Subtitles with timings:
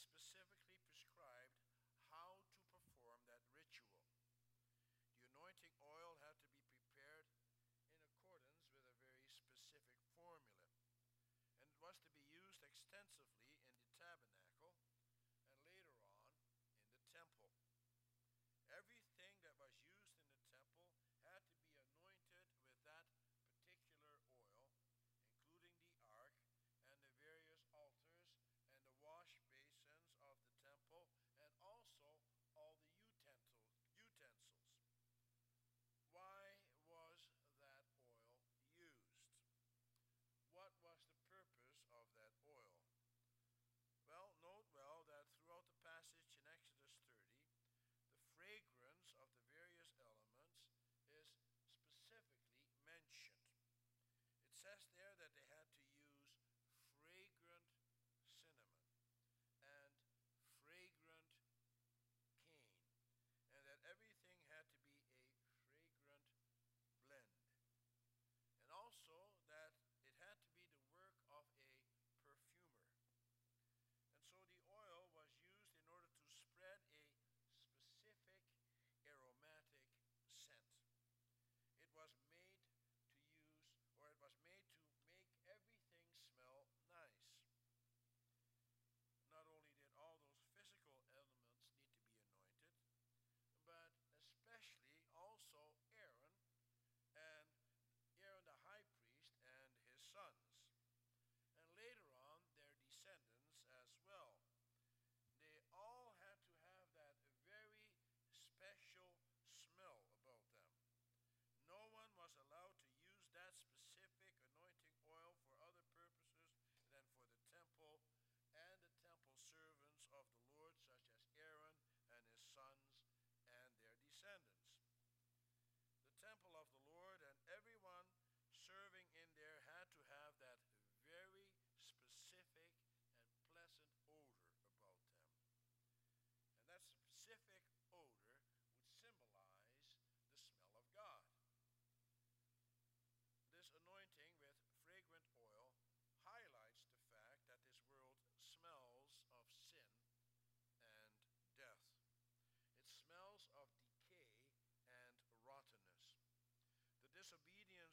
[0.00, 0.69] specifically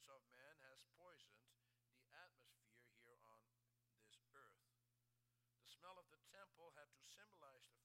[0.07, 1.43] ignorance of man has poisoned
[1.91, 3.43] the atmosphere here on
[3.91, 4.63] this earth.
[5.59, 7.76] The smell of the temple had to symbolize the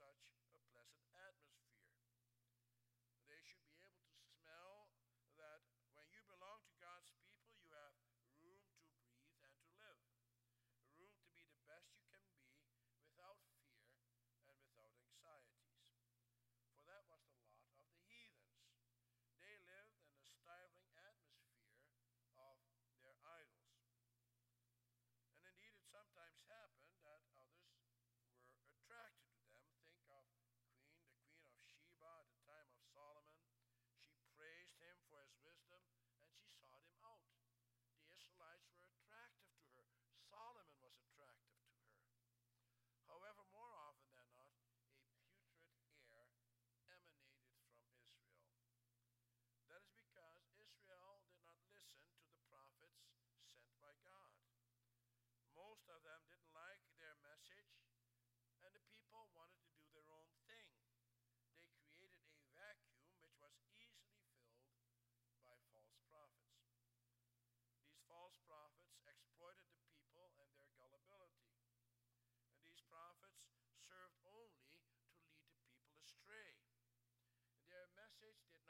[0.00, 0.49] such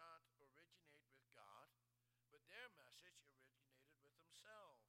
[0.01, 1.69] not originate with God,
[2.33, 4.80] but their message originated with themselves.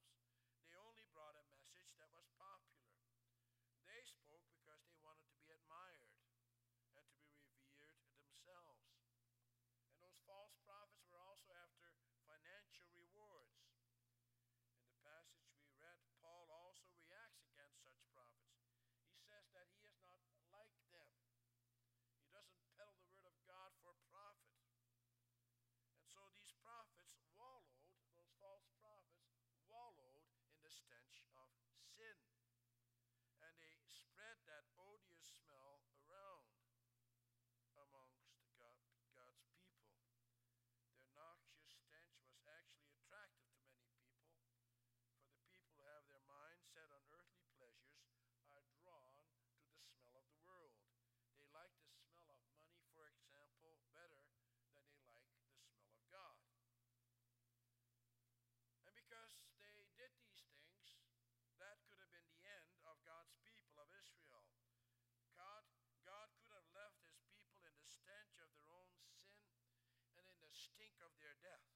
[70.56, 71.68] stink of their death.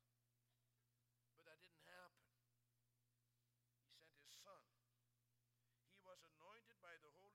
[1.36, 2.24] But that didn't happen.
[3.84, 4.64] He sent his son.
[5.92, 7.35] He was anointed by the Holy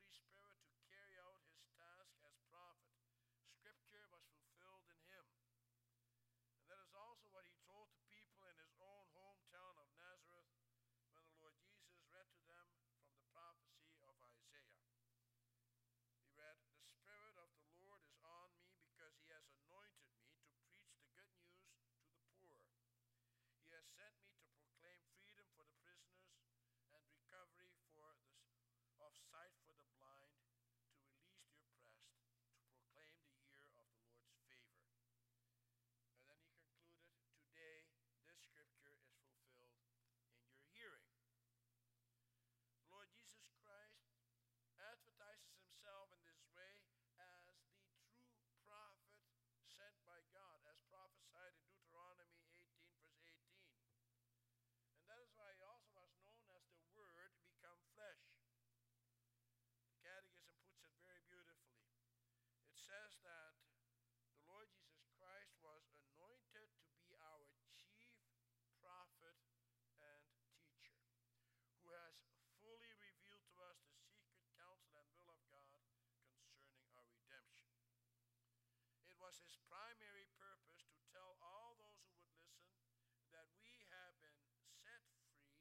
[79.31, 82.83] was his primary purpose to tell all those who would listen
[83.31, 84.43] that we have been
[84.83, 85.55] set free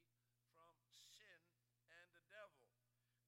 [0.50, 1.38] from sin
[1.94, 2.66] and the devil,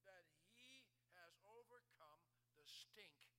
[0.02, 0.82] that he
[1.14, 2.26] has overcome
[2.58, 3.31] the stink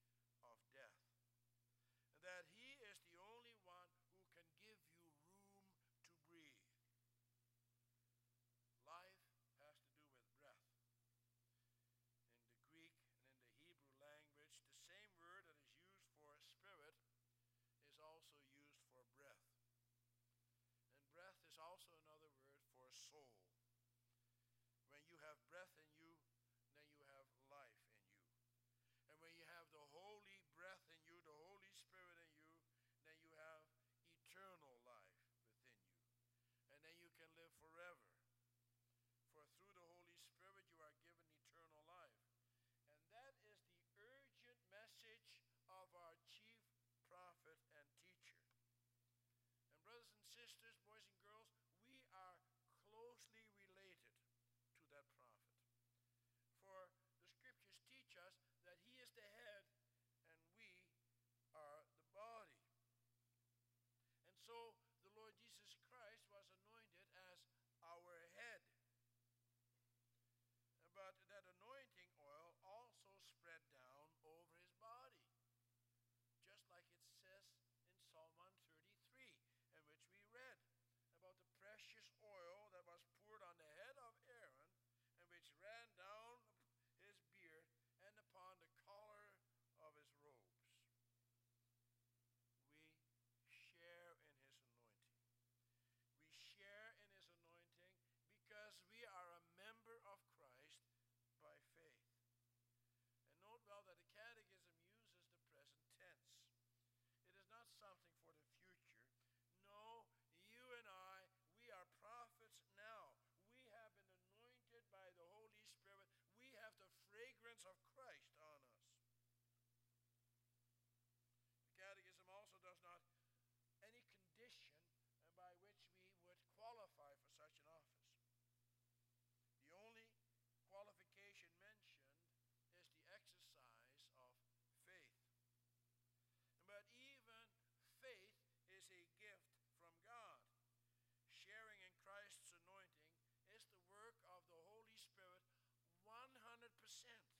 [146.93, 147.32] sin.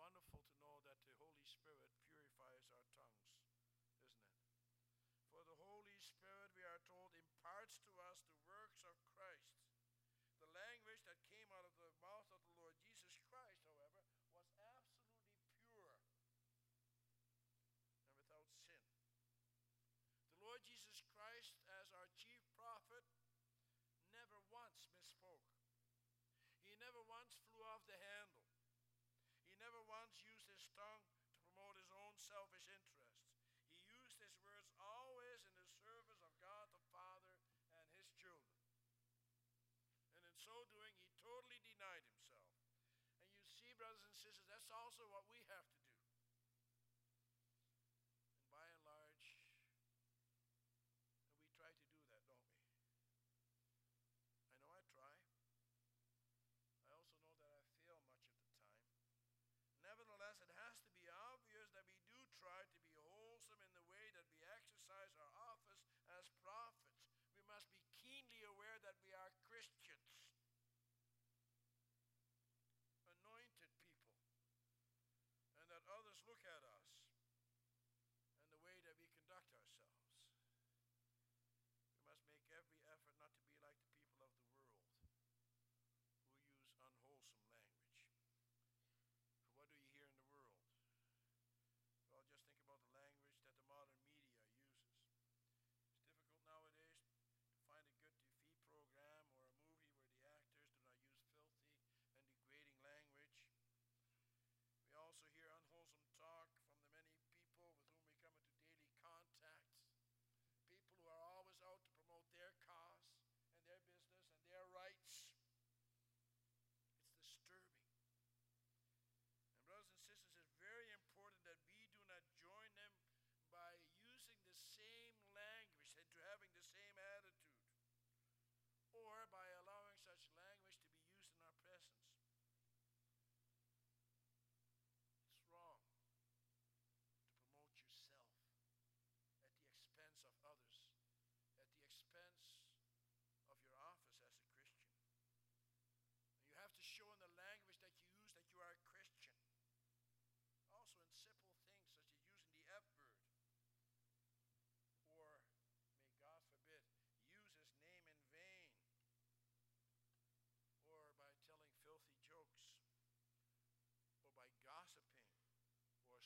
[0.00, 3.68] wonderful to know that the Holy Spirit purifies our tongues, isn't it?
[5.28, 9.60] For the Holy Spirit, we are told, imparts to us the works of Christ.
[10.40, 14.00] The language that came out of the mouth of the Lord Jesus Christ, however,
[14.32, 15.92] was absolutely pure
[18.00, 18.80] and without sin.
[20.32, 21.09] The Lord Jesus
[30.80, 33.20] tongue to promote his own selfish interests.
[33.68, 37.36] He used his words always in the service of God the Father
[37.76, 38.56] and his children.
[40.16, 42.48] And in so doing, he totally denied himself.
[43.28, 45.79] And you see, brothers and sisters, that's also what we have to
[64.90, 65.86] exercise our office
[66.18, 66.98] as prophets.
[67.30, 70.10] We must be keenly aware that we are Christians,
[73.22, 74.34] anointed people,
[75.62, 76.79] and that others look at us.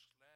[0.05, 0.34] slash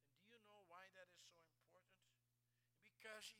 [0.00, 2.04] And do you know why that is so important?
[2.84, 3.34] Because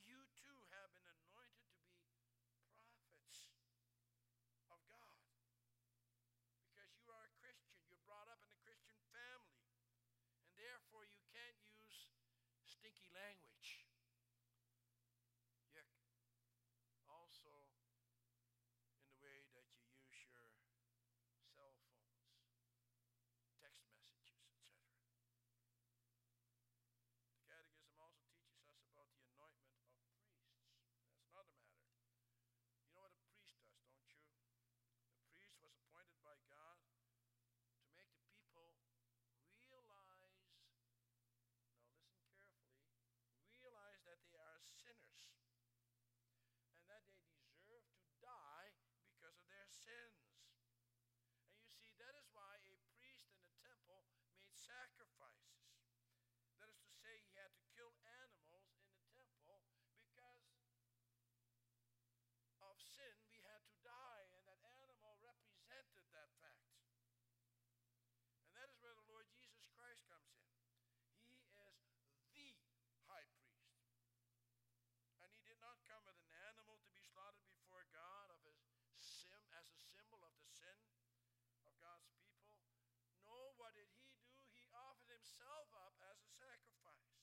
[85.40, 87.16] himself up as a sacrifice.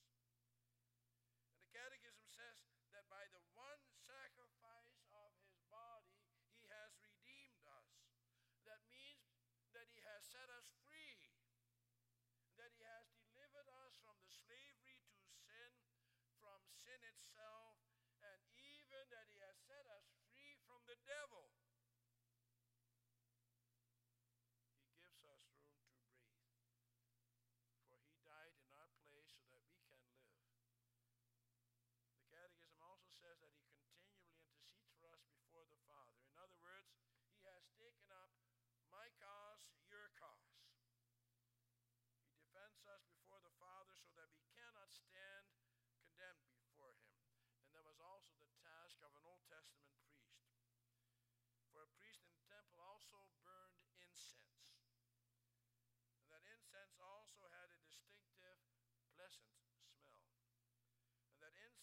[1.54, 2.58] And the Catechism says
[2.90, 6.18] that by the one sacrifice of his body,
[6.50, 7.94] he has redeemed us.
[8.66, 9.38] That means
[9.78, 11.30] that he has set us free,
[12.58, 15.78] that he has delivered us from the slavery to sin,
[16.42, 17.78] from sin itself,
[18.26, 21.54] and even that he has set us free from the devil.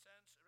[0.04, 0.43] sense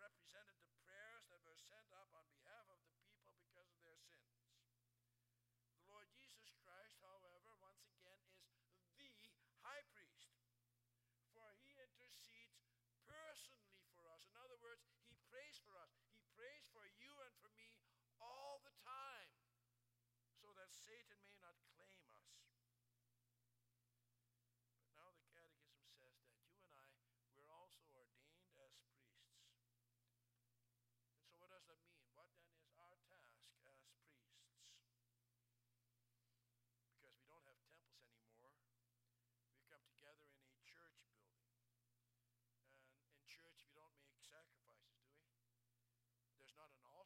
[32.33, 34.27] and is our task as priests.
[36.97, 38.57] Because we don't have temples anymore,
[39.53, 41.47] we come together in a church building.
[42.99, 45.37] And in church, we don't make sacrifices, do we?
[46.41, 46.96] There's not an altar.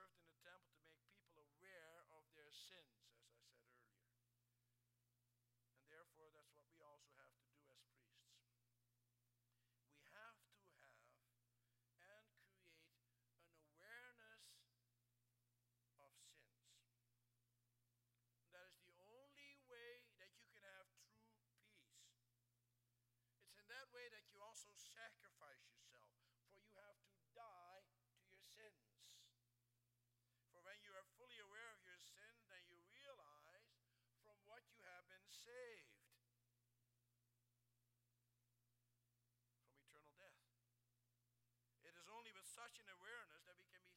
[0.00, 4.24] served in the temple to make people aware of their sins, as I said earlier.
[5.76, 8.32] And therefore, that's what we also have to do as priests.
[9.92, 10.96] We have to have
[14.24, 14.40] and
[15.68, 17.60] create an awareness of sins.
[18.56, 22.08] That is the only way that you can have true peace.
[23.44, 25.79] It's in that way that you also sacrifice yourself.
[35.40, 35.88] saved
[39.64, 40.44] from eternal death.
[41.80, 43.89] It is only with such an awareness that we can be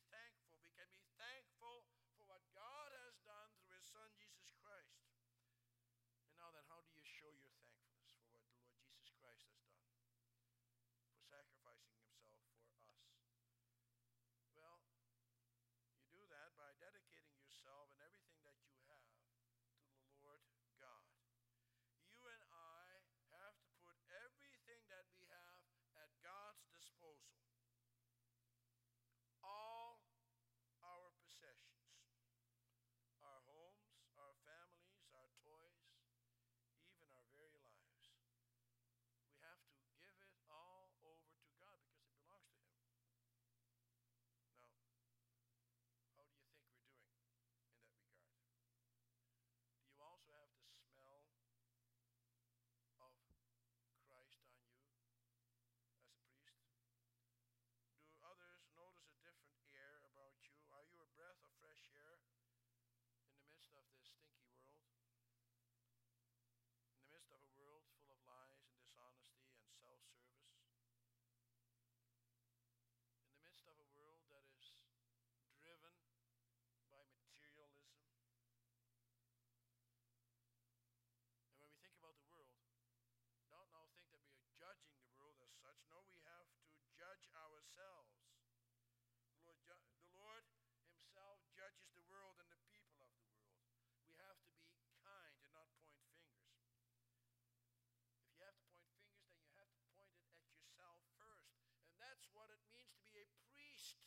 [85.82, 88.14] No, we have to judge ourselves.
[89.34, 90.46] The Lord, ju- the Lord
[90.86, 93.58] Himself judges the world and the people of the world.
[94.06, 96.62] We have to be kind and not point fingers.
[98.22, 101.58] If you have to point fingers, then you have to point it at yourself first.
[101.90, 103.98] And that's what it means to be a priest.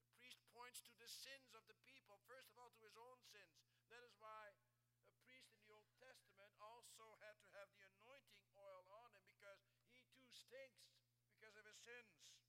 [0.00, 3.20] A priest points to the sins of the people, first of all to his own
[3.24, 3.52] sins.
[3.92, 4.52] That is why
[5.04, 9.24] a priest in the Old Testament also had to have the anointing oil on him
[9.28, 9.60] because
[9.92, 10.91] he too stinks
[11.80, 12.41] sins.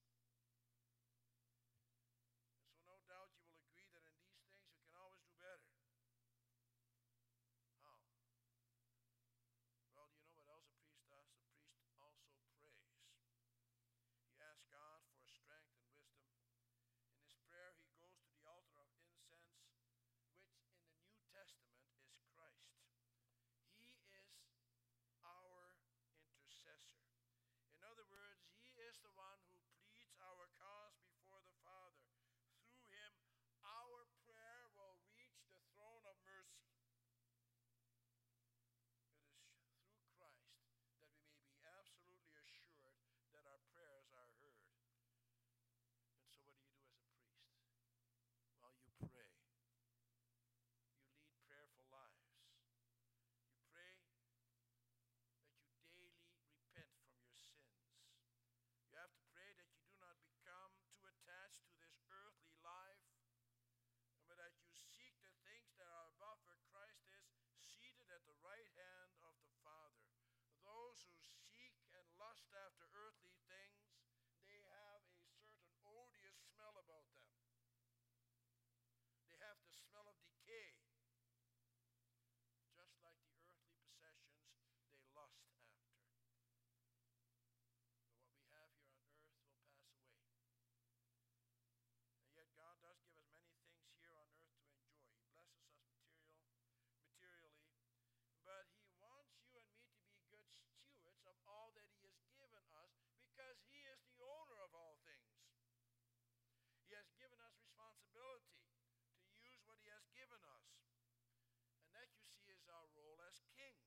[113.58, 113.83] king.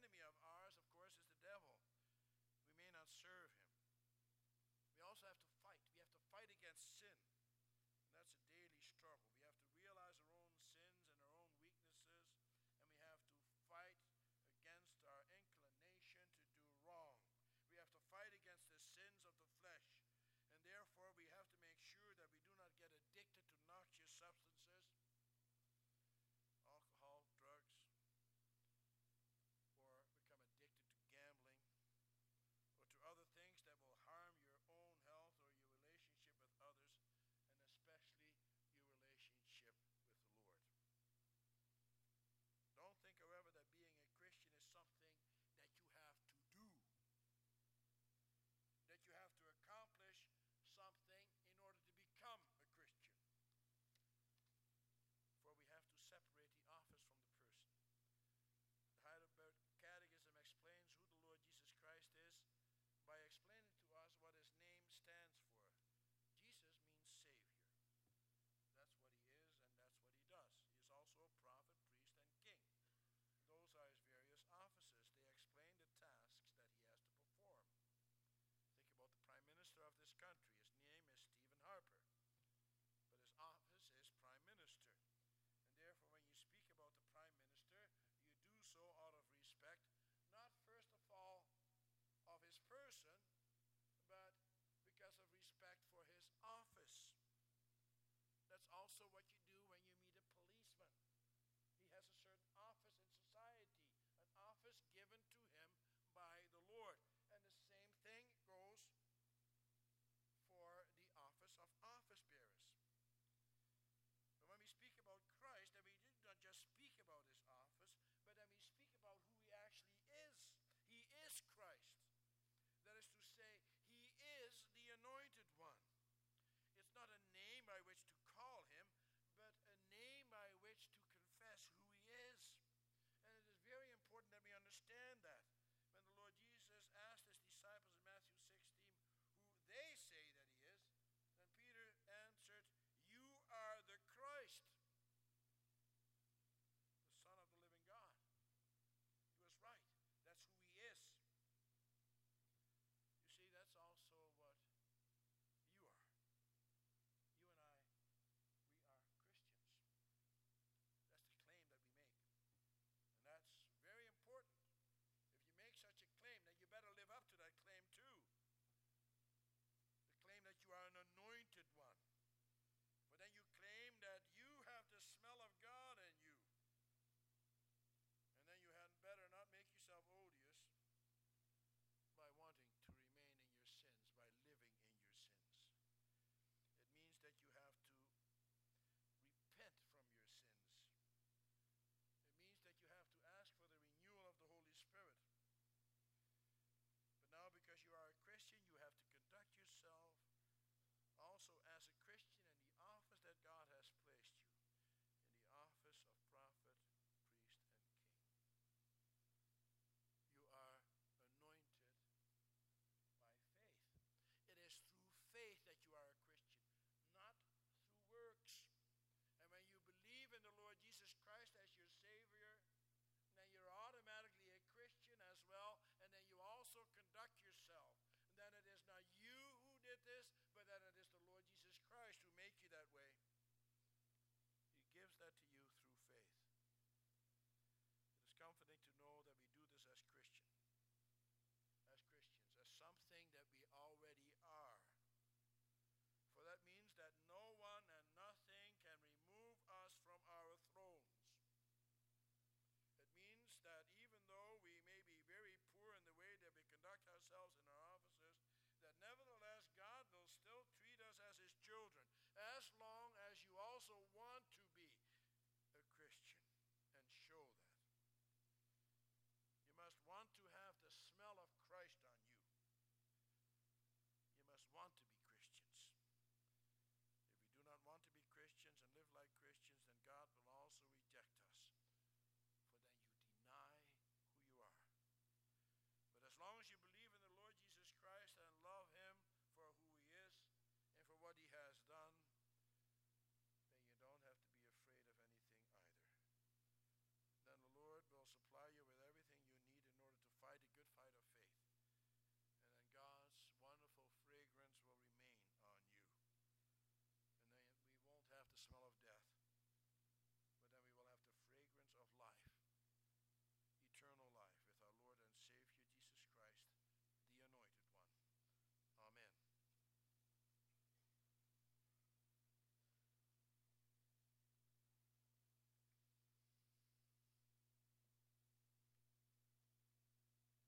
[0.00, 0.59] enemy of our